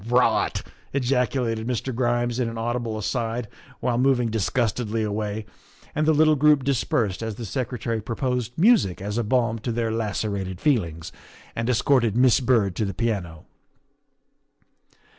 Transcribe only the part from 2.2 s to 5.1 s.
in an audible aside while moving disgustedly